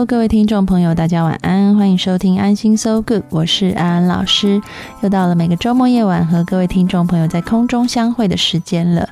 [0.00, 4.58] Hello，各位听众朋友，大家晚安，欢迎收听《安心 So Good》，我是安安老师。
[5.02, 9.06] 又到了每个周末夜晚和各位听众朋友在空中相会的时间了。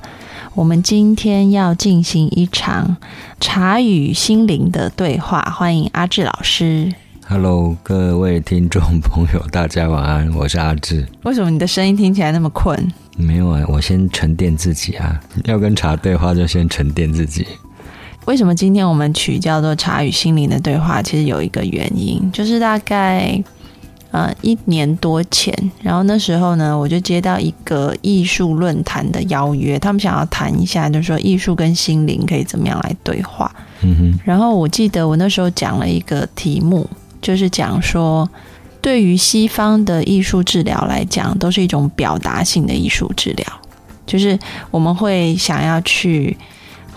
[0.55, 2.96] 我们今天要进行一场
[3.38, 6.91] 茶与心灵的对话，欢迎阿志老师。
[7.29, 11.07] Hello，各位听众朋友，大家晚安，我是阿志。
[11.24, 12.91] 为什么你的声音听起来那么困？
[13.18, 17.46] 没有啊，我先沉淀自己啊，要跟茶对话就先沉淀自己。
[18.29, 21.01] 为什么今天我们取叫做“茶与心灵的对话”？
[21.02, 23.43] 其实有一个原因，就是大概
[24.10, 33.51] 呃一年多前，然后那时候呢，我就接到一个艺术论坛的邀约，他们想要谈一下，就是说艺术跟心灵可以怎么样来对话。
[33.80, 34.21] 嗯哼。
[34.26, 36.87] 然后我记得我那时候讲了一个题目，
[37.23, 38.29] 就是讲说，
[38.82, 43.46] 对于西方的艺术治疗来讲，都是一种表达性的艺术治疗，
[44.04, 44.38] 就是
[44.71, 46.37] 我们会想要去。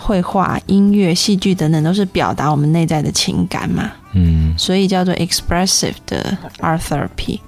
[0.02, 3.90] 绘画、音乐、戏剧等等，都是表达我们内在的情感嘛。
[4.14, 7.38] 嗯，所以叫做 expressive 的 art therapy。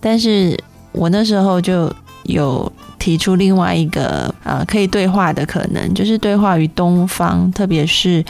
[0.00, 0.56] 但是
[0.92, 1.90] 我那时候就
[2.24, 8.22] 有提出另外一个呃可以对话的可能，就是对话于东方，特别是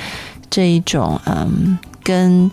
[0.49, 2.51] 这一种嗯跟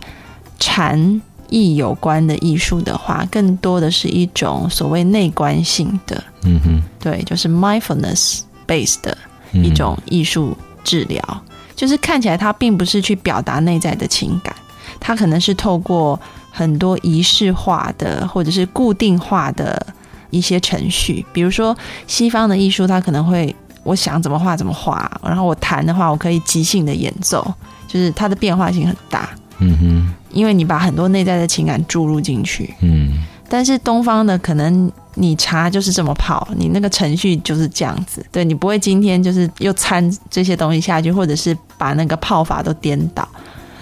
[0.58, 6.22] 禅意有关的艺术的话，更多的是一种所谓内观性的。
[6.44, 9.16] 嗯哼，对，就是 mindfulness based 的
[9.52, 10.56] 一种艺术。
[10.84, 11.42] 治疗
[11.74, 14.54] 就是看起来他并不是去表达内在的情感，
[15.00, 16.18] 他可能是透过
[16.50, 19.84] 很多仪式化的或者是固定化的
[20.30, 21.76] 一些程序，比如说
[22.06, 27.42] 西方的艺术，它可能会我想怎么画怎么画，然后我弹的话，我可以即兴的演奏，
[27.88, 29.28] 就是它的变化性很大。
[29.58, 32.72] 嗯哼，因为你把很多内在的情感注入进去。
[32.80, 34.90] 嗯，但是东方的可能。
[35.14, 43.28] 你茶就是这么泡，你那个程序就是这样子，对你不会今天就是又掺这些东西下去，或者是把那个泡法都颠倒，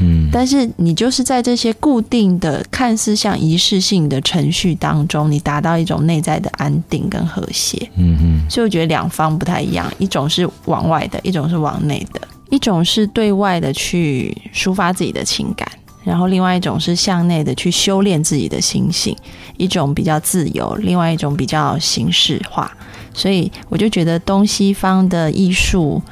[0.00, 12.20] 嗯，但是你就是在这些固定的、看似像仪式性的程序当中，你达到一种内在的安定跟和谐，嗯嗯，所以我觉得两方不太一样，一种是往外的，一种是往内的，
[12.50, 15.70] 一种是对外的去抒发自己的情感。
[16.02, 19.16] 然后，另外一种是向内的去修炼自己的心性，
[19.56, 22.70] 一种比较自由，另外一种比较形式化。
[23.12, 26.02] 所以，我就觉得东西方的艺术，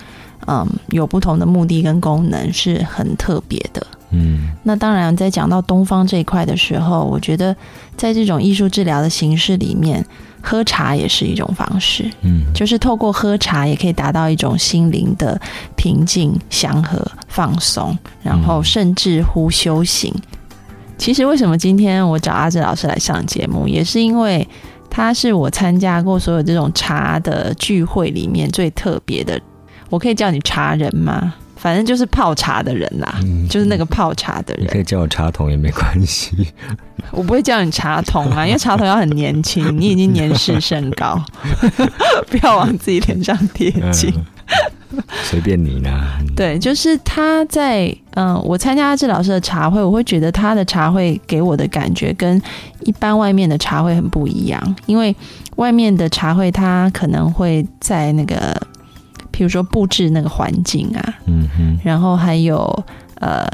[0.47, 3.87] 嗯，有不同的目的跟功能，是很特别的。
[4.11, 7.55] 嗯，那当然，在讲到东方这一块的时候，我觉得
[7.97, 10.05] 在这种艺术治疗的形式里面。
[10.41, 15.39] 喝茶也是一种方式，嗯，就是透过喝茶也可以达到一种心灵的
[15.75, 20.15] 平静、祥和、放松，然后甚至乎修行。
[20.97, 24.47] 其实为什么今天我找阿志老师来上节目，也是因为
[24.89, 29.39] 他是我参加过所有这种茶的聚会里面最特别的。
[29.91, 31.35] 我可以叫你茶人吗？
[31.59, 33.21] 反正就是泡茶的人啦，
[33.51, 34.65] 就是那个泡茶的人。
[34.65, 36.49] 你可以叫我茶童也没关系。
[37.11, 41.21] 我不会叫你茶童啊，因为茶童要很年轻， 你已经年事甚高，
[42.31, 44.13] 不要往自己脸上贴金。
[45.23, 45.91] 随便你呢。
[46.35, 52.41] 对，就是他在嗯，我参加志老师的茶会，我会觉得他的茶会给我的感觉跟
[52.85, 55.15] 一般外面的茶会很不一样，因为
[55.57, 58.57] 外面的茶会他可能会在那个。
[59.39, 62.85] 比如说布置那个环境啊，嗯哼，然后还有
[63.21, 63.49] 呃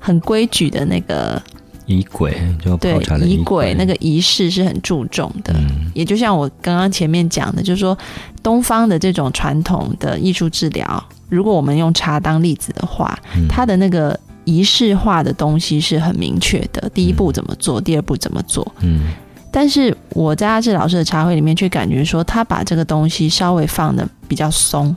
[0.00, 1.40] 很规矩的那个
[1.86, 5.54] 仪轨，就对仪轨那个仪式是很注重的。
[5.94, 7.96] 也就像我刚刚前面讲的，就是说
[8.42, 13.16] 东方的这种传统的艺术治疗，如果我们用茶当例子的话，
[13.48, 16.90] 它的那个仪式化的东西是很明确的。
[16.92, 19.12] 第一步怎么做，第二步怎么做，嗯。
[19.52, 24.96] 但是我在阿志老师的茶会里面，却感觉说他把这个东西稍微放的比较松。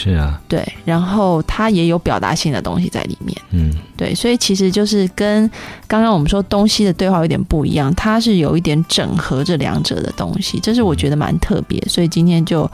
[0.00, 5.50] 是啊，对，然后它也有表达性的东西在里面，嗯，对，所以其实就是跟
[5.88, 12.70] 刚刚我们说东西的对话有点不一样，它是有一点整合这两者的东西，这是我觉得蛮特别，所以今天就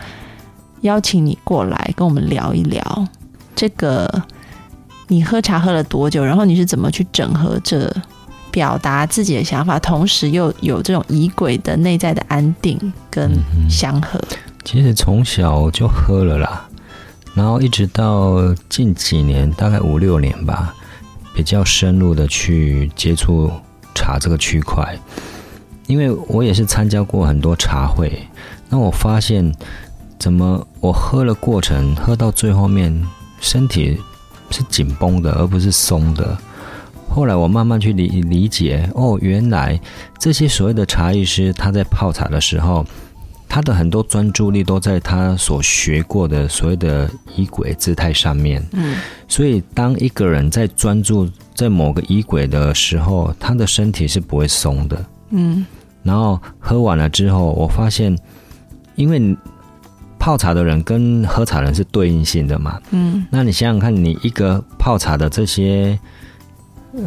[0.83, 3.09] 邀请你过来跟我们聊一聊
[3.57, 4.23] 这个，
[5.09, 7.91] 你喝茶喝了多久，然后你是怎么去整合这
[8.51, 12.79] 表达自己的想法，同时又有这种仪轨的内在的安定
[13.11, 13.33] 跟
[13.71, 14.21] 祥和。
[14.63, 16.69] 其实从小就喝了啦。
[17.35, 20.75] 然后一直到近几年，大概五六年吧，
[21.35, 23.51] 比较深入的去接触
[23.95, 24.97] 茶这个区块，
[25.87, 28.27] 因为我也是参加过很多茶会，
[28.69, 29.53] 那我发现
[30.19, 33.05] 怎么我喝了过程，喝到最后面
[33.41, 34.01] 身体
[34.51, 36.39] 是紧绷的，而不是松的。
[37.09, 39.79] 后来我慢慢去理理解，哦，原来
[40.19, 42.85] 这些所谓的茶艺师他在泡茶的时候，
[43.49, 48.65] 他的很多专注力都在他所学过的所谓的仪轨姿态上面。
[48.73, 48.97] 嗯，
[49.29, 55.05] 所以当一个人在专注在某个仪轨的时候，他的身体是不会松的。
[55.31, 55.65] 嗯，
[56.03, 58.17] 然后喝完了之后，我发现，
[58.97, 59.37] 因为
[60.19, 62.81] 泡茶的人跟喝茶人是对应性的嘛。
[62.91, 65.99] 嗯，那你想想看，你一个泡茶的这些。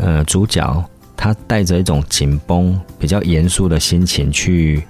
[0.01, 0.83] 呃，主角
[1.15, 4.85] 他带着一种紧绷、比较严肃的心情去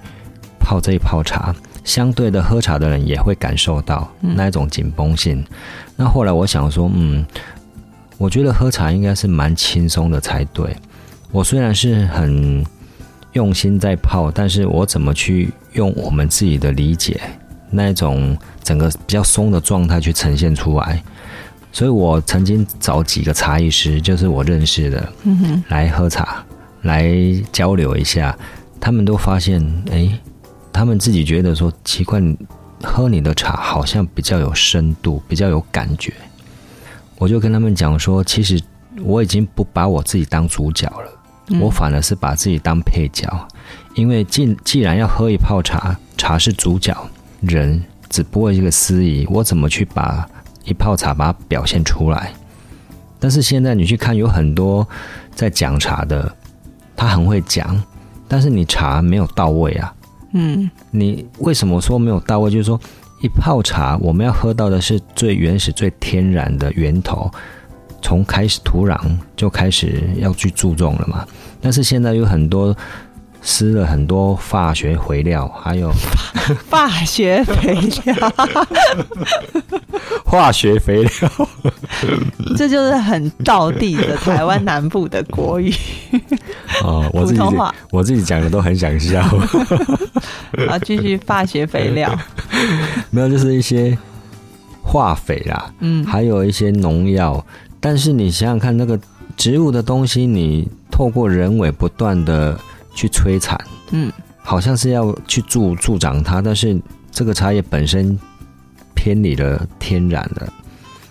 [0.68, 5.42] 泡这一泡茶，相对的喝茶的人也会感受到那一种紧绷性。
[5.96, 7.24] 那后来我想说，嗯，
[8.18, 10.76] 我觉得喝茶应该是蛮轻松的才对。
[11.32, 12.62] 我虽然是很
[13.32, 17.18] 用心在泡，但是我怎么去用我们自己的理解，
[17.70, 21.02] 那一种整个比较松的状态去呈现出来？
[21.72, 25.10] 所以我曾经找几个茶艺师，就是我认识的，
[25.68, 26.44] 来喝茶，
[26.82, 27.10] 来
[27.50, 28.36] 交流一下。
[28.80, 29.60] 他们都发现，
[29.90, 30.08] 哎，
[30.72, 32.20] 他们自己觉得说奇怪，
[32.82, 36.12] 喝你的茶好像比较有深度，比较有感觉。
[37.16, 38.60] 我就跟他们讲说，其实
[39.02, 43.28] 我已经不把我自己当主角了，我反而是把自己当配角。
[43.94, 46.96] 因为既既然要喝一泡茶，茶是主角，
[47.40, 50.28] 人只不过一个司仪，我怎么去把？
[50.64, 52.30] 一泡茶把它表现出来，
[53.18, 54.86] 但是现在你去看，有很多
[55.34, 56.30] 在讲茶的，
[56.94, 57.82] 他很会讲，
[58.28, 59.94] 但是你茶没有到位啊。
[60.32, 62.50] 嗯，你为什么说没有到位？
[62.50, 62.80] 就是说，
[63.22, 67.30] 一泡茶我们要喝到的是最原始、最天然的源头，
[68.02, 68.98] 从开始土壤
[69.36, 71.26] 就开始要去注重了嘛。
[71.60, 72.76] 但是现在有很多。
[73.40, 75.92] 施了很多化学肥料，还有
[76.68, 77.74] 化学肥
[78.04, 78.32] 料，
[80.24, 81.48] 化学肥料，
[82.56, 85.72] 这就是很道地的台湾南部的国语。
[86.82, 87.40] 哦，我自己
[87.90, 89.20] 我自己讲的都很想笑。
[90.68, 92.12] 啊，继续化学肥料，
[93.10, 93.96] 没有，就是一些
[94.82, 97.44] 化肥啦，嗯，还有一些农药。
[97.80, 98.98] 但是你想想看，那个
[99.36, 102.58] 植物的东西，你透过人为不断的。
[102.98, 103.56] 去摧残，
[103.92, 104.12] 嗯，
[104.42, 106.76] 好像是要去助助长它，但是
[107.12, 108.18] 这个茶叶本身
[108.92, 110.52] 偏离了天然的，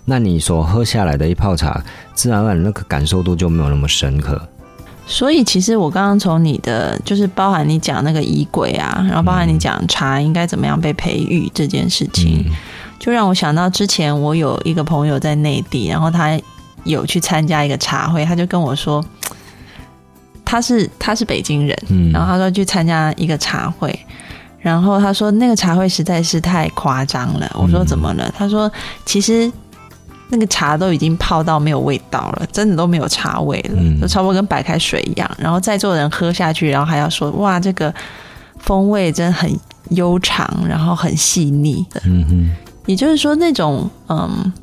[0.04, 1.82] 那你所喝下来的一泡茶，
[2.14, 4.50] 自然而然那个感受度就没有那么深刻。
[5.06, 12.44] 所以其实我刚刚从你的，就是包含你讲那个衣柜啊，然后包含你讲茶应该怎么样被培育这件事情，
[13.00, 16.38] 就让我想到之前我有一个朋友在内地，然后他
[16.84, 19.02] 有去参加一个茶会，他就跟我说。
[20.50, 21.78] 他是他是北京人，
[22.14, 23.94] 然后他说去参加一个茶会，
[24.62, 27.52] 然后他说那个茶会实在是太夸张了。
[27.54, 28.34] 我说怎么了？
[28.38, 28.72] 他说
[29.06, 29.52] 其实
[30.30, 35.30] 那个茶都已经泡到没有味道了，真的都没有茶味了，就差不多跟白开水一样。
[35.38, 37.94] 然后在座的人喝下去，然后还要说哇，这个
[38.58, 39.54] 风味真很
[39.90, 42.02] 悠长，然后很细腻的。
[42.06, 42.50] 嗯哼，
[42.86, 44.54] 也就是说那种嗯。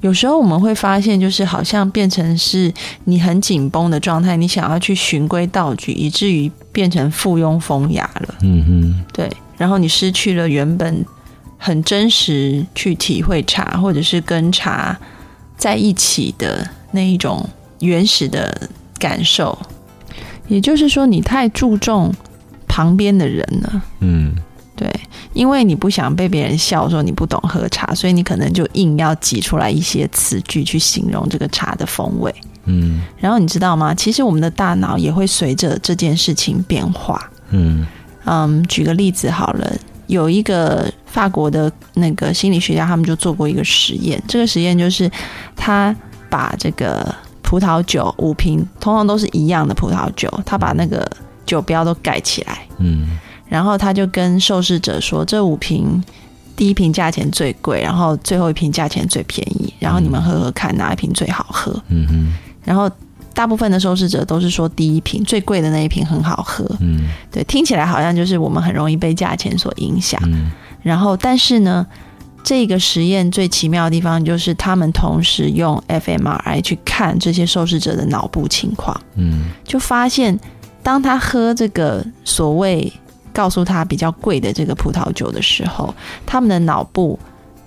[0.00, 2.72] 有时候我们会发现，就是好像变成是
[3.04, 8.34] 你很紧绷的状态，你想要去循规蹈矩，以至于变成附庸风雅了。
[8.42, 9.28] 嗯哼，对。
[9.56, 11.04] 然后你失去了原本
[11.56, 14.96] 很真实去体会茶，或者是跟茶
[15.56, 17.44] 在一起的那一种
[17.80, 18.68] 原始的
[19.00, 19.58] 感受。
[20.46, 22.14] 也就是说，你太注重
[22.68, 23.82] 旁边的人了。
[23.98, 24.32] 嗯。
[24.78, 24.88] 对，
[25.32, 32.32] 因为你不想被别人笑说你不懂喝茶，所以你可能就硬要挤出来一些词句去形容这个茶的风味。
[32.66, 33.92] 嗯，然后你知道吗？
[33.92, 37.28] 其实我们的大脑也会随着这件事情变化。
[37.50, 37.84] 嗯
[38.24, 39.72] 嗯，举个例子好了，
[40.06, 44.22] 有一个法国的那个心理学家，他们就做过一个实验。
[44.28, 45.10] 这个实验就是
[45.56, 45.92] 他
[46.30, 51.04] 把这个葡萄酒五瓶，通常都是一样的葡萄酒，他把那个
[51.44, 52.60] 酒标都盖起来。
[52.78, 53.18] 嗯。
[53.48, 56.02] 然后他就跟受试者说：“这五瓶，
[56.54, 59.72] 第一瓶价钱最贵，然后最后一瓶价钱最便宜。
[59.78, 62.32] 然后你们喝喝看，哪一瓶最好喝？”嗯哼。
[62.64, 62.90] 然后
[63.32, 66.64] 大部分的受试者都是说第一瓶最贵的那一瓶很好喝。
[66.80, 67.08] 嗯。
[67.30, 70.20] 对，听起来好像就是我们很容易被价钱所影响。
[70.26, 70.50] 嗯。
[70.82, 71.86] 然后，但是呢，
[72.44, 79.00] 这个实验最奇妙的地方就是他们同时用 fMRI 去看这些受试者的脑部情况。
[79.14, 79.50] 嗯。
[79.64, 80.38] 就发现，
[80.82, 82.92] 当他喝这个所谓
[83.32, 85.94] 告诉他比较贵的这个葡萄酒的时候，
[86.26, 87.18] 他们的脑部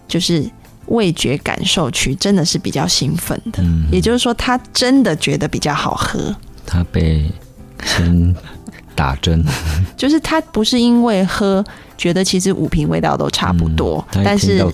[0.07, 0.43] 就是
[0.87, 3.87] 味觉感受区真的是比较兴奋的，嗯。
[3.91, 7.31] 也就是说，他真的觉得比较好喝，他被
[7.83, 8.35] 先
[8.95, 9.43] 打针，
[9.95, 11.63] 就是他不是因为喝
[12.01, 14.65] 觉得其实五瓶味道都差不多，嗯但是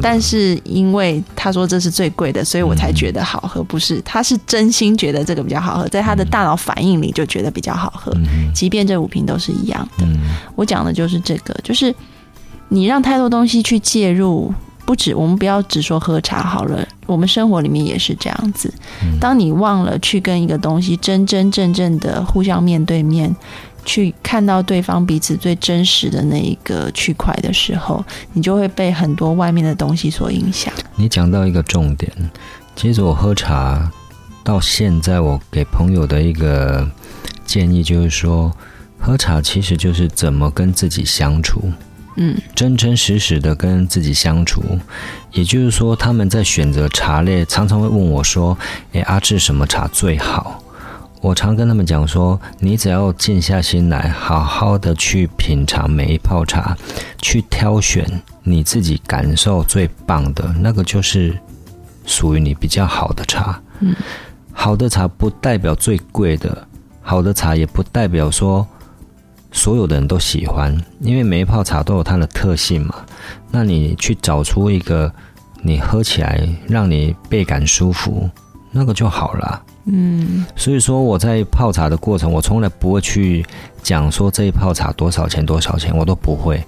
[0.00, 10.06] 但是因为他说这是最贵的，所以我才觉得好喝，不是他是真心觉得这个比较好喝，在他的大脑反应里就觉得比较好喝，嗯即便这五瓶都是一样的。
[10.06, 11.94] 嗯我讲的就是这个，就是
[12.70, 14.50] 你让太多东西去介入，
[14.86, 18.72] 不止我们不要只说喝茶好了，我们生活里面也是这样子。
[19.02, 23.36] 嗯当你忘了去跟一个东西真真正正的互相面对面。
[23.84, 30.72] 去看到对方彼此最真实的那一个区块的时候，你就会被很多外面的东西所影响。
[30.96, 32.10] 你讲到一个重点，
[32.76, 33.90] 其实我喝茶
[34.44, 36.88] 到现在，我给朋友的一个
[37.44, 38.52] 建议就是说，
[38.98, 41.70] 喝茶其实就是怎么跟自己相处，
[42.16, 44.62] 嗯真真实实的跟自己相处。
[45.32, 48.56] 也就是说，他们在选择茶类，常常会问我说
[48.92, 50.61] ：“诶，阿志什么茶最好？”
[51.22, 56.76] 我常跟他们讲说，你只要静下心来，好好的去品尝每一泡茶，
[57.18, 58.04] 去挑选
[58.42, 61.38] 你自己感受最棒的那个，就是
[62.04, 63.62] 属于你比较好的茶。
[63.78, 63.94] 嗯，
[64.52, 66.66] 好的茶不代表最贵的，
[67.00, 68.66] 好的茶也不代表说
[69.52, 72.96] 所有的人都喜欢，因为每一泡茶都有它的特性嘛。
[73.48, 75.12] 那你去找出一个
[75.62, 78.28] 你喝起来让你倍感舒服，
[78.72, 79.62] 那个就好了。
[79.84, 80.44] 嗯。
[80.56, 83.44] 所以说我在泡茶的过程，我从来不会去
[83.82, 86.62] 讲说这一泡茶多少钱多少钱，我都不会，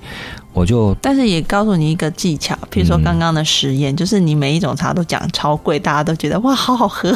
[0.53, 7.15] 我就但是也告诉你一个技巧，譬如说刚刚的实验，就是你每一种茶都讲超贵，大家都觉得哇好好喝。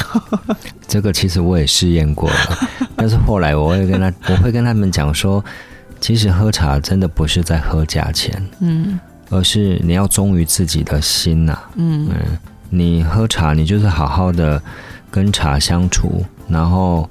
[0.87, 2.29] 这个其实我也试验过。
[2.31, 2.37] 了，
[2.97, 5.45] 但是后来我会跟他，我会跟他们讲说，
[6.01, 8.99] 其实喝茶真的不是在喝价钱，嗯。
[9.31, 12.09] 而是你要忠于自己的心呐、嗯。
[12.09, 12.39] 嗯，
[12.71, 14.63] 你喝茶，你就是好好的
[15.11, 17.09] 跟茶相处，然后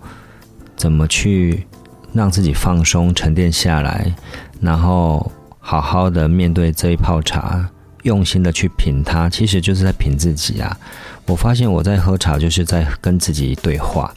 [0.76, 1.66] 怎么去
[2.14, 4.14] 让自己放松、沉淀下来，
[4.62, 7.68] 然后好好的面对这一泡茶，
[8.04, 10.78] 用心的去品它，其实就是在品自己啊。
[11.26, 14.14] 我发现我在喝茶，就是在跟自己对话，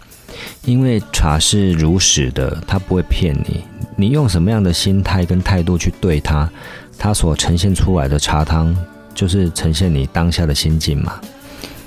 [0.65, 3.65] 因为茶是如实的，它不会骗你。
[3.97, 6.49] 你用什么样的心态跟态度去对它，
[6.97, 8.75] 它所呈现出来的茶汤，
[9.15, 11.21] 就是呈现你当下的心境嘛。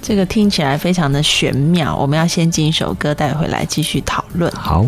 [0.03, 1.95] 这个听起来非常的玄妙。
[1.95, 4.51] 我们要先进一首歌，带回来继续讨论。
[4.51, 4.85] 好，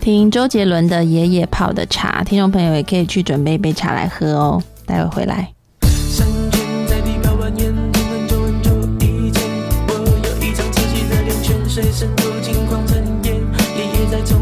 [0.00, 4.60] 听周杰伦的《爷爷泡的茶》，听众朋友也可以去准备一杯茶来喝哦。
[4.84, 5.52] 待会回来。
[5.86, 9.40] 山泉在地表蜿蜒，从很久很久以前，
[9.86, 9.92] 我
[10.24, 13.36] 有一张自己的脸，泉水渗入金黄尘烟，
[13.78, 14.36] 爷爷在种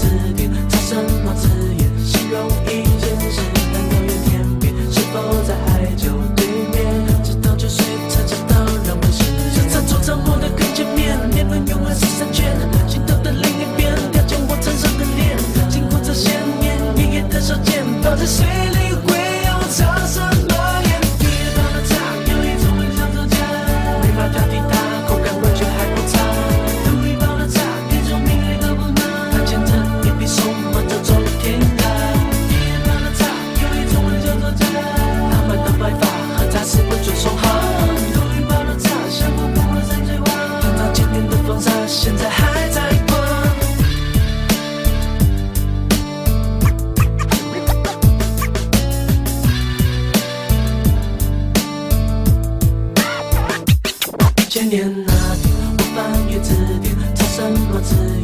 [0.00, 7.22] 字典，查什么字眼，形容一件事，很遥远天边，是否在海角对面？
[7.22, 12.56] 直到九岁才知道让我是这餐桌上我的跟前面，年轮永远是三圈，
[12.88, 15.36] 心头的另一边，条件我成熟的脸，
[15.68, 18.46] 经过这些年，爷爷的手剑，泡在水
[54.60, 58.19] 千年那天，我翻阅字典，查什么字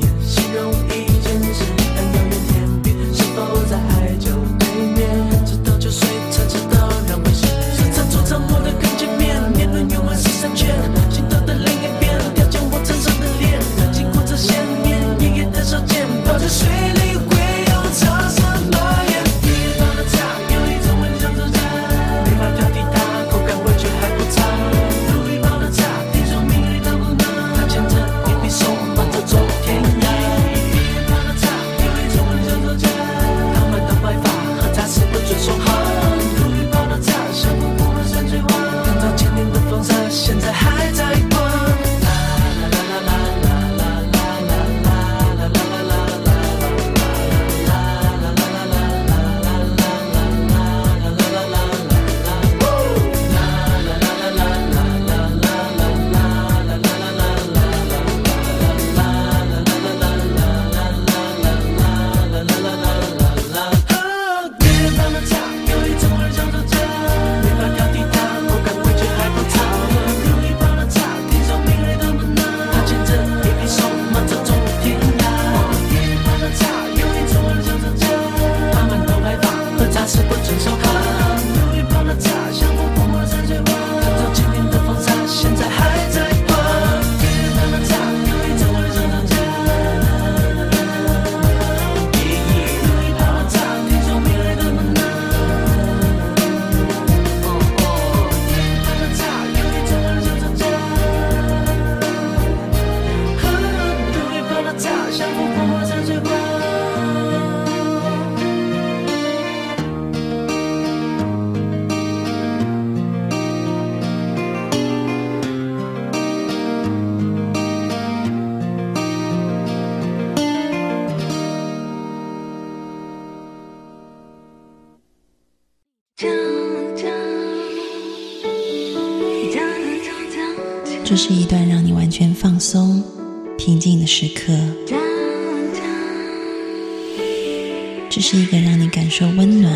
[138.17, 139.71] 这是一个让你感受温暖、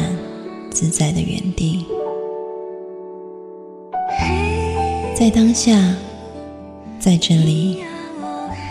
[0.71, 1.85] 自在的原地。
[5.15, 5.79] 在当下，
[6.99, 7.81] 在这里，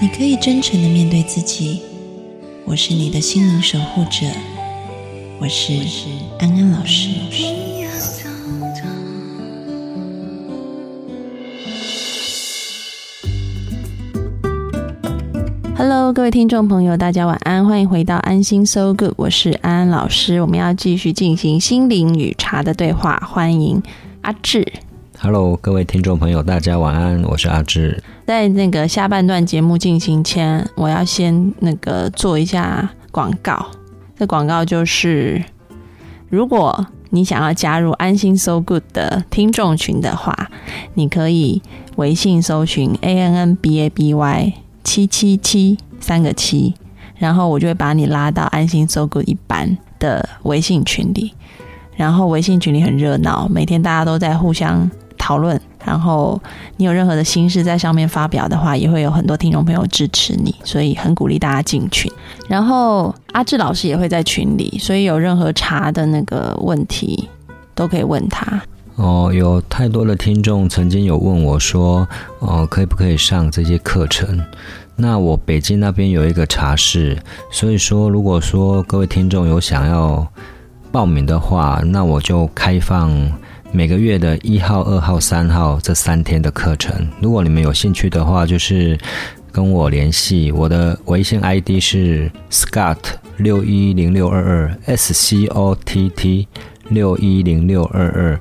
[0.02, 1.84] 你可以真诚的面对自己。
[2.66, 4.26] 我是你的心灵守护者，
[5.38, 5.72] 我是
[6.40, 7.69] 安安老师。
[15.80, 20.42] Hello，各位听众朋友，大家晚安，欢迎回到安心 So Good，我是安安老师。
[20.42, 23.82] 我们要继续进行心灵与茶的对话，欢迎
[24.20, 24.70] 阿志。
[25.22, 28.04] Hello，各位听众朋友，大家晚安，我是阿志。
[28.28, 33.68] 在那个下半段节目进行前，我要先那个做一下广告。
[34.18, 35.42] 这广告就是，
[36.28, 40.52] 如果你想要加入安心 So Good 的听众群的话，
[40.96, 41.62] 你可以
[41.96, 46.74] 微信搜寻 A N N B A B Y 七七七三个七，
[47.18, 51.34] 然后我就会把你拉到安心 So Good 一班的微信群里。
[51.96, 55.60] 然后微信群里很热闹，每天大家都在互相讨论。
[55.84, 56.40] 然后
[56.78, 62.10] 你有任何的心事在上面发表的话，也会有很多听众朋友支持你，所以很鼓励大家进群。
[62.48, 67.28] 然后阿志老师也会在群里，所以有任何查的那个问题
[67.76, 68.62] 都可以问他。
[69.00, 72.06] 哦，有太多的听众曾经有问我说，
[72.40, 74.44] 哦，可不可以上这些课程？
[74.98, 77.18] 那我北京那边有一个茶室，
[77.50, 80.28] 所以说如果说各位听众有想要
[80.92, 83.10] 报名的话，那我就开放
[83.72, 87.08] 每个月的一号、二号、三号这三天的课程。
[87.22, 88.98] 如果你们有兴趣的话，就是
[89.50, 92.98] 跟我联系，我的微信 ID 是 Scott
[93.38, 96.50] 六一零六二二 S C O T T
[96.90, 98.38] 六一零六二二。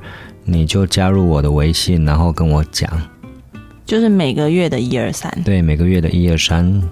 [0.51, 2.91] 你就加入我的微信，然后跟我讲，
[3.85, 6.83] 就是每个月的一二三，对，每个月的一二三，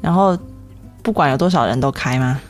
[0.00, 0.38] 然后
[1.02, 2.40] 不管有多少人都开吗？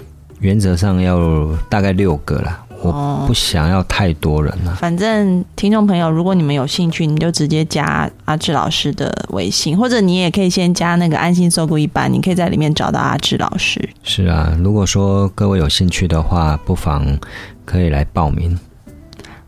[0.40, 4.74] 原则上要大概六个啦，我不想要太多人了。
[4.74, 13.88] 反正听众朋友，如果你们有兴趣，你就直接加阿志老师的微信，或者你也可以先加那个安心搜狗一班，你可以在里面找到阿志老师。
[14.02, 17.18] 是啊，如果说各位有兴趣的话，不妨
[17.64, 18.58] 可以来报名。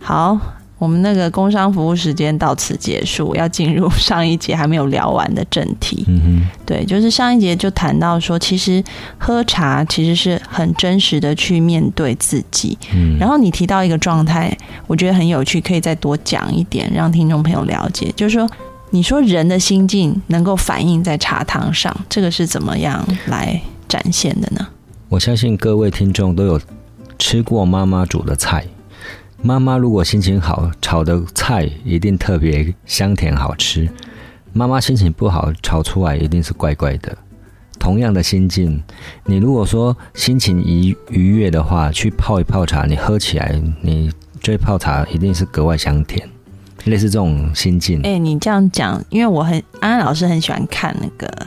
[0.07, 0.39] 好，
[0.79, 6.05] 我们那个工商服务时间到此结束，要进入上一节还没有聊完的正题。
[6.07, 8.81] 嗯哼，对，就是上一节就谈到说，其实
[9.19, 12.79] 喝茶其实是很真实的去面对自己。
[12.95, 18.13] 嗯，然后你提到一个状态，我觉得很有趣，可以再多讲一点，让听众朋友了解。
[18.15, 18.49] 就是说，
[18.91, 24.65] 你说人的心境能够反映在茶汤上，这个是怎么样来展现的呢？
[25.09, 26.61] 我相信各位听众都有
[27.19, 28.65] 吃过妈妈煮的菜。
[29.43, 33.87] 妈妈如果心情好，炒的菜一定特别香甜好吃；
[34.53, 37.17] 妈妈心情不好，炒出来一定是怪怪的。
[37.79, 38.83] 同样的心境，
[39.25, 46.29] 你如果说心情愉愉悦的话，去泡一泡茶，你喝起来，你这泡茶一定是格外香甜。
[46.85, 51.47] 类似这种心境，哎、你这样讲，因为我很安安老师很喜欢看那个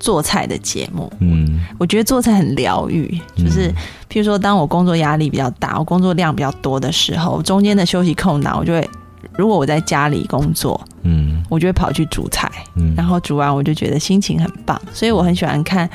[0.00, 3.74] 做菜的节目，嗯，我觉得做菜很疗愈，就是嗯
[4.10, 8.90] 譬如说，当我工作压力比较大，我工作量比较多的时候，中间的休息空档，我就会，
[9.36, 11.28] 如果我在家里工作，嗯。
[11.50, 15.90] 我就会跑去煮菜，嗯，然后煮完我就觉得心情很棒，所以我很喜欢看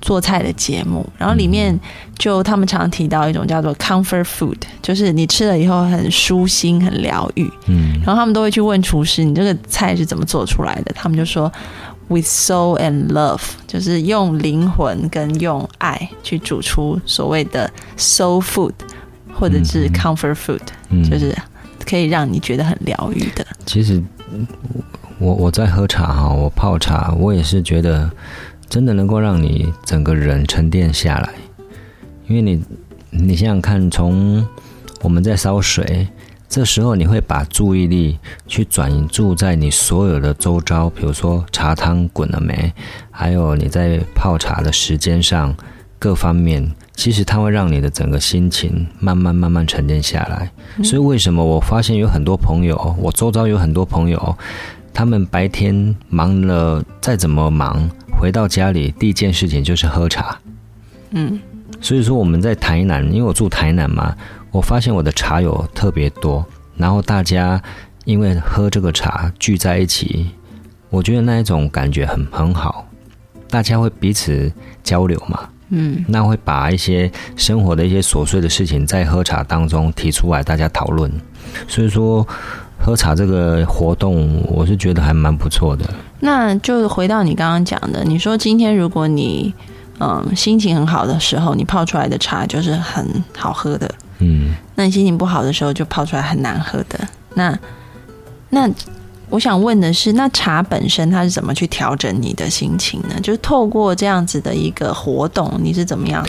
[0.00, 1.08] 做菜的节目。
[1.16, 1.78] 然后里面
[2.18, 7.48] 就他们常提到一种叫做 comfort food，就是你吃了以后很舒心、很疗愈。
[7.66, 7.92] 嗯。
[8.04, 11.52] 然后他们都会去问厨师：“你这个菜是怎么做出来的？”他们就说
[12.08, 18.72] ：“with soul and love，就是用灵魂跟用爱去煮出所谓的 soul food，
[19.34, 21.02] 或者是嗯 comfort food，、嗯。
[21.08, 21.36] 就是
[21.84, 23.46] 可以让你觉得很疗愈的。
[23.64, 24.02] 其实
[25.18, 28.10] 我我在喝茶哈，我泡茶，我也是觉得
[28.68, 31.30] 真的能够让你整个人沉淀下来，
[32.26, 32.64] 因为你
[33.10, 34.44] 你想想看，从
[35.02, 36.08] 我们在烧水，
[36.48, 42.72] 这时候你会把注意力去转移注在你所有的周遭，比如说茶汤滚了没，
[43.10, 45.54] 还有你在泡茶的时间上
[45.98, 50.50] 各方面，其实它会让你的整个心情慢慢慢慢沉淀下来。
[50.84, 54.38] 所以为什么我发现有很多朋友，我周遭有很多朋友，
[54.94, 60.38] 他们白天忙了再怎么忙，回到家里第一件事情就是喝茶。
[61.10, 61.40] 嗯，
[61.80, 64.16] 所以说我们在台南，因为我住台南嘛，
[64.50, 66.44] 我发现我的茶友特别多，
[66.76, 67.60] 然后大家
[68.04, 70.30] 因为喝这个茶聚在一起，
[70.90, 72.86] 我觉得那一种感觉很很好，
[73.50, 74.50] 大家会彼此
[74.82, 81.10] 交流嘛，嗯，那会把一些生活的一些琐碎的事情在喝茶当中提出来，大家讨论。
[81.68, 82.26] 所以说，
[82.78, 85.84] 喝茶这个活动，我是觉得还蛮不错的。
[86.20, 89.54] 那就回到你刚刚讲的，你说今天如果你
[89.98, 97.08] 嗯心情很好的时候，你泡出来的茶就是很好喝的；嗯，那你心情不好的时候，就泡出来很难喝的。
[97.34, 97.58] 那
[98.50, 98.70] 那
[99.28, 103.18] 我想问的是，那茶本身它是怎么去调整你的心情呢？
[103.22, 106.26] 就是透过这样子的一个活动，你是怎么样？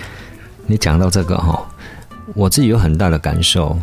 [0.65, 1.65] 你讲到这个哈，
[2.35, 3.77] 我自己有很大的感受。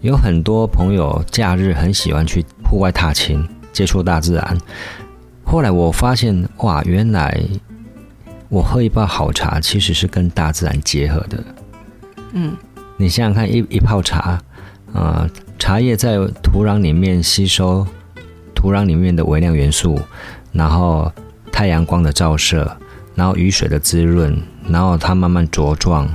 [0.00, 4.58] 有很多朋友假日很喜欢去户外踏青，接触大自然。
[5.44, 7.42] 后来我发现，哇，原来
[8.50, 11.42] 我喝一包好茶其实是跟大自然结合的。
[12.32, 12.54] 嗯，
[13.04, 14.40] 你想想看，一一泡茶，
[14.94, 17.86] 呃，茶叶在土壤里面吸收
[18.54, 20.00] 土壤里面的微量元素，
[20.52, 21.12] 然后
[21.52, 22.78] 太阳光的照射，
[23.14, 24.34] 然后雨水的滋润，
[24.70, 26.08] 然后它慢慢茁壮，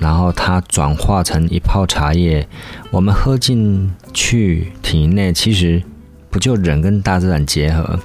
[0.00, 2.48] 然后它转化成一泡茶叶，
[2.90, 5.80] 我们喝进去体内，其实
[6.30, 8.00] 不就人跟大自然结合？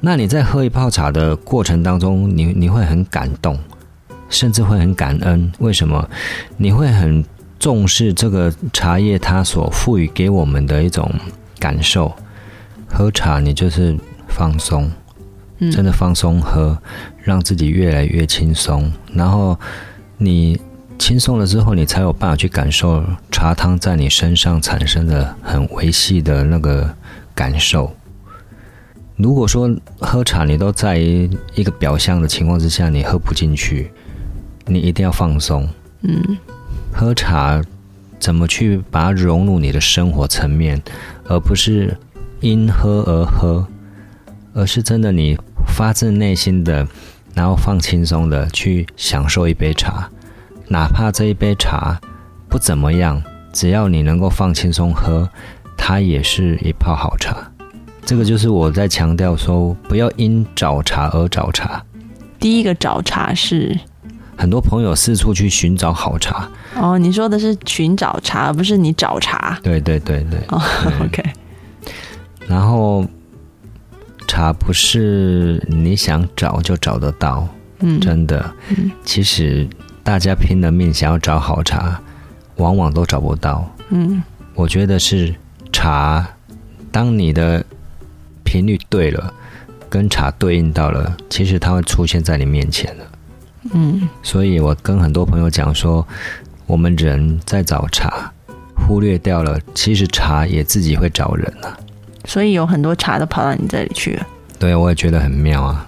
[0.00, 3.58] 那你在喝一泡茶的过程当中，你你会很感动，
[4.30, 5.52] 甚至会很感恩。
[5.58, 6.08] 为什么？
[6.56, 7.22] 你会很
[7.58, 11.12] 重视这个茶叶它所赋予给我们的一种
[11.58, 12.14] 感受。
[12.86, 13.96] 喝茶，你就是
[14.28, 14.90] 放松，
[15.58, 16.78] 嗯真的放松喝，
[17.22, 18.90] 让自己越来越轻松。
[19.12, 19.58] 然后
[20.16, 20.58] 你
[20.98, 26.94] 轻松了之后，你才有办法去感受茶汤在你身上产生的很维系的那个
[27.34, 27.94] 感受。
[29.16, 29.68] 如果说
[29.98, 33.90] 喝茶你都在于一个表象的情况之下，你喝不进去，
[34.64, 35.68] 你一定要放松。
[36.02, 36.38] 嗯
[36.98, 37.62] 喝茶
[38.18, 40.82] 怎么去把它融入你的生活层面，
[41.28, 41.96] 而不是
[42.40, 43.64] 因喝而喝，
[44.52, 46.84] 而是真的你发自内心的，
[47.34, 50.10] 然后放轻松的去享受一杯茶，
[50.66, 52.00] 哪怕这一杯茶
[52.48, 55.30] 不怎么样，只要你能够放轻松喝，
[55.76, 57.48] 它也是一泡好茶。
[58.04, 61.80] 这个就是我在强调说，不要因找茶而找茶。
[62.40, 63.78] 第一个找茶是
[64.38, 69.58] 很多朋友四处去寻找好茶，哦，你说的是寻找茶，而不是你找茶。
[69.64, 70.38] 对对对对。
[70.48, 70.62] 哦
[71.02, 71.22] ，OK，
[72.46, 73.04] 然后
[74.28, 77.48] 茶不是你想找就找得到，
[77.80, 78.54] 嗯，真的。
[78.68, 79.68] 嗯其实
[80.04, 82.00] 大家拼了命想要找好茶，
[82.58, 83.68] 往往都找不到。
[83.88, 84.22] 嗯
[84.54, 85.34] 我觉得是
[85.72, 86.24] 茶，
[86.92, 87.64] 当你的
[88.44, 89.34] 频率对了，
[89.90, 93.04] 跟茶对应到了，其实它会出现在你面前了。
[93.72, 96.06] 嗯所以我跟很多朋友讲说，
[96.66, 98.32] 我们人在找茶，
[98.86, 101.76] 忽略掉了，其实茶也自己会找人啊。
[102.24, 104.26] 所以有很多茶都跑到你这里去了。
[104.58, 105.86] 对，我也觉得很妙啊。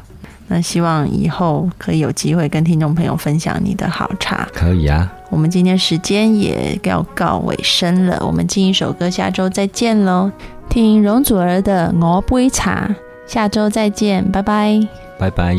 [0.48, 4.48] 那希望以后可以有机会跟听众朋友分享你的好茶。
[4.52, 10.30] 可以啊，我们今天时间也要告尾声了，我们进一首歌，下周再见喽。
[10.68, 12.88] 听容祖儿的《我杯茶》，
[13.32, 14.80] 下周再见，拜拜。
[15.18, 15.56] 拜拜。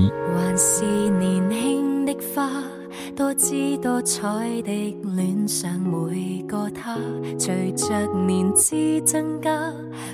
[2.13, 2.63] 的花，
[3.15, 6.97] 多姿多彩的恋上每個他。
[7.37, 9.71] 隨着年资增加，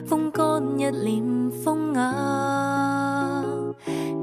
[0.07, 3.43] 風乾一臉風雅。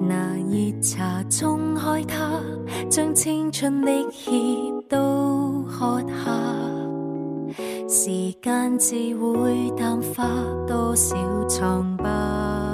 [0.07, 2.41] 拿熱茶沖開它，
[2.89, 4.31] 將青春的血
[4.89, 6.33] 都喝下。
[7.89, 10.29] 時間自會淡化
[10.67, 11.17] 多少
[11.49, 12.74] 瘡疤。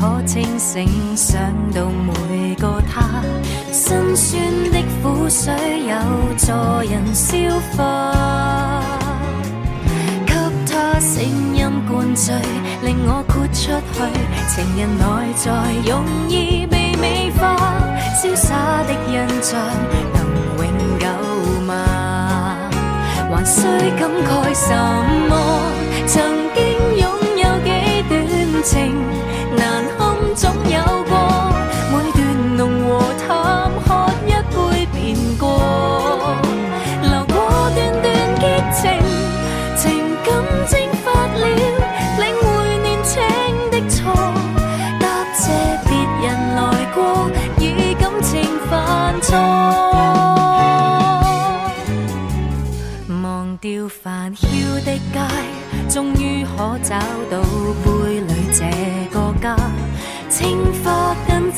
[0.00, 1.38] 可清醒想
[1.74, 3.22] 到每个他，
[3.70, 5.52] 辛酸的苦水
[5.84, 5.94] 有
[6.38, 6.50] 助
[6.90, 7.36] 人消
[7.76, 8.82] 化，
[10.26, 10.32] 给
[10.66, 11.22] 他声
[11.54, 12.34] 音灌醉，
[12.82, 14.00] 令我豁出去，
[14.48, 15.04] 情人内
[15.36, 15.52] 在
[15.86, 17.58] 容易被美化，
[18.22, 19.60] 潇洒的印象
[20.14, 20.24] 能
[20.56, 20.64] 永
[20.98, 21.04] 久
[21.66, 21.76] 吗？
[23.30, 23.60] 还需
[23.98, 24.74] 感慨什
[25.28, 25.32] 么？
[26.06, 26.22] 曾
[26.54, 26.58] 经
[26.96, 27.04] 拥
[27.36, 27.68] 有几
[28.08, 28.10] 段
[28.64, 28.96] 情，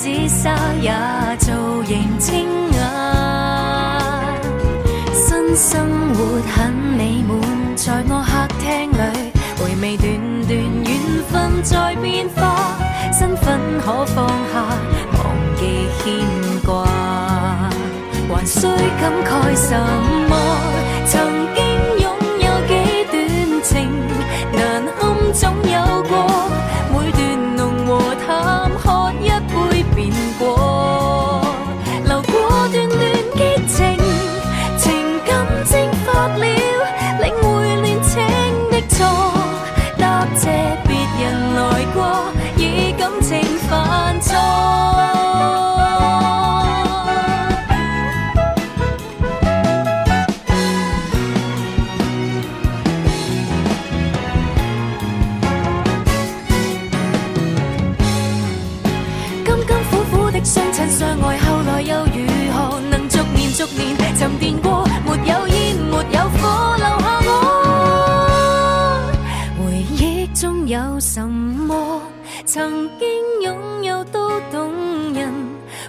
[0.03, 0.91] 紫砂也
[1.39, 1.53] 造
[1.85, 4.35] 型清雅，
[5.15, 7.39] 新生活很美滿，
[7.77, 8.99] 在我客廳裏
[9.63, 10.11] 回味段
[10.49, 10.91] 段緣
[11.31, 12.75] 分在變化，
[13.17, 14.67] 身份可放下，
[15.23, 15.23] 忘
[15.55, 16.05] 記牽
[16.67, 16.85] 掛。
[18.29, 18.67] 還需
[19.01, 19.71] 感慨什
[72.55, 73.09] 曾经
[73.41, 74.71] 拥有都动
[75.15, 75.33] 人，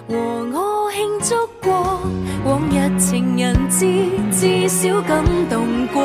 [0.08, 2.00] 和我庆祝过
[2.46, 6.00] 往日情人節，至少感动过，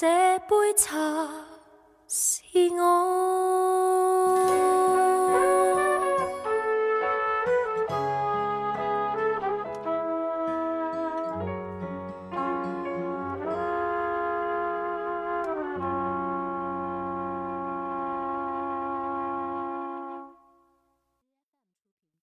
[0.00, 0.06] 这
[0.48, 0.96] 杯茶
[2.08, 3.79] 是我。